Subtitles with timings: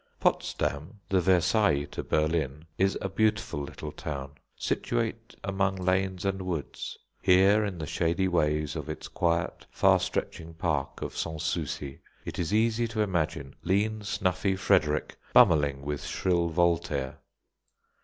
[0.19, 6.97] Potsdam, the Versailles to Berlin, is a beautiful little town, situate among lakes and woods.
[7.21, 12.39] Here in the shady ways of its quiet, far stretching park of Sans Souci, it
[12.39, 17.19] is easy to imagine lean, snuffy Frederick "bummeling" with shrill Voltaire.